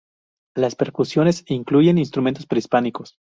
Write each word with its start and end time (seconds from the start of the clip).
Las 0.55 0.73
percusiones 0.75 1.43
incluyen 1.45 1.99
instrumentos 1.99 2.47
prehispánicos. 2.47 3.17